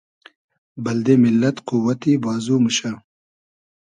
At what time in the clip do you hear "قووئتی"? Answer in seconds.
1.67-2.13